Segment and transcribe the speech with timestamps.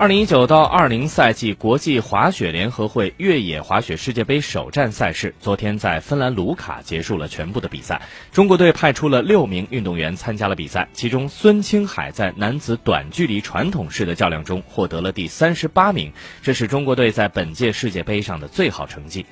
[0.00, 8.00] 二零一九到二零赛季国际滑雪联合会越野滑雪世界杯首站赛事昨天在芬兰卢卡结束了全部的比赛。
[8.32, 16.10] 中国队派出了六名运动员参加了比赛，其中孙青海在男子短距离传统式的较量中获得了第三十八名，
[16.40, 19.26] 这是中国队在本届世界杯上的最好成绩。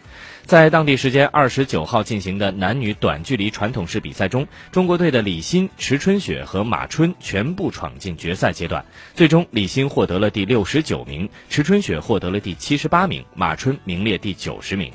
[0.45, 8.85] 在当地时间二十九号进行的男女短距离传统式比赛中，中国队的李欣、池春雪和马春全部闯进决赛阶段。
[9.15, 14.93] 最终，李欣获得了第六九十九名，池春雪获得了第七十八名，马春名列第九十名。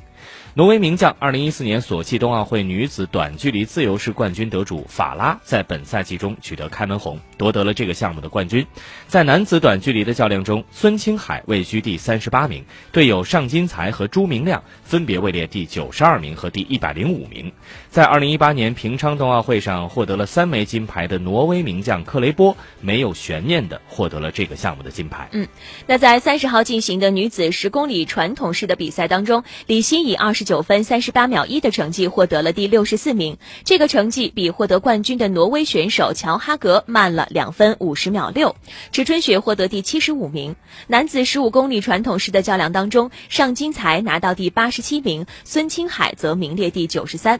[0.55, 8.63] 挪威名将2014年索契冬奥会女子短距离自由式冠军得主法拉在本赛季中取得开门红，夺得了这个项目的冠军。
[9.07, 17.51] 在男子短距离的较量中，孙青海位居第三十八名，队友尚金才和朱明亮分别位列第九十二名和第一百零五名。
[17.89, 25.27] 在2018年平昌冬奥会上获得了三枚金牌的挪威名将克雷波，没有悬念的获得了这个项目的金牌。
[25.31, 25.47] 嗯，
[25.87, 38.55] 那在三十号进行的女子十公里传统式的比赛当中，李欣以二十九分三十八秒一的成绩获得了第六十四名，这个成绩比获得冠军的挪威选手乔哈格慢了两分五十秒六。
[38.91, 40.55] 池春雪获得第七十五名。
[40.87, 47.39] 男子十五公里传统式的较量当中，尚金才拿到第八十七名，孙青海则名列第九十三。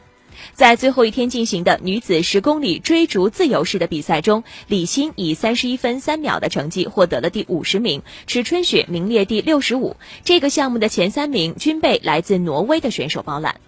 [0.52, 9.96] 在最后一天进行的女子十公里追逐自由式的比赛中，李欣以三十一分三秒的成绩获得了第五十名，池春雪名列第六十五。
[10.24, 13.60] 这个项目的前三名均被来自挪威的选手包揽。